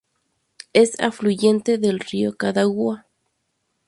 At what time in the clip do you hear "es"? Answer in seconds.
0.73-0.99